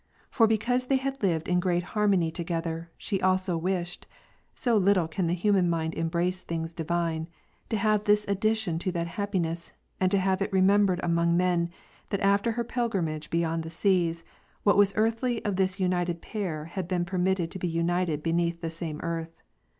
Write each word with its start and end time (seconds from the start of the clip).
For 0.31 0.47
because 0.47 0.87
they 0.87 0.95
had 0.95 1.21
lived 1.21 1.47
in 1.47 1.59
great 1.59 1.83
harmony 1.93 2.31
together, 2.31 2.89
she 2.97 3.21
also 3.21 3.55
wished 3.55 4.07
(so 4.55 4.75
little 4.75 5.07
can 5.07 5.27
the 5.27 5.35
human 5.35 5.69
mind 5.69 5.93
embrace 5.93 6.41
things 6.41 6.73
divine) 6.73 7.27
to 7.69 7.77
have 7.77 8.05
this 8.05 8.25
addition 8.27 8.79
to 8.79 8.91
that 8.93 9.05
happiness, 9.05 9.73
and 9.99 10.09
to 10.09 10.17
have 10.17 10.41
it 10.41 10.51
remembered 10.51 11.01
among 11.03 11.37
men, 11.37 11.69
that 12.09 12.19
after 12.21 12.53
her 12.53 12.63
pilgrimage 12.63 13.29
beyond 13.29 13.61
the 13.61 13.69
seas, 13.69 14.23
what 14.63 14.75
was 14.75 14.91
earthly 14.95 15.45
of 15.45 15.55
this 15.55 15.79
united 15.79 16.19
pair 16.19 16.65
had 16.65 16.87
been 16.87 17.05
per 17.05 17.19
mitted 17.19 17.51
to 17.51 17.59
be 17.59 17.67
united 17.67 18.23
beneath 18.23 18.59
the 18.59 18.71
same 18.71 18.99
earth. 19.01 19.43